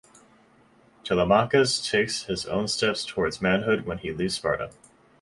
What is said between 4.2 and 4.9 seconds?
Sparta.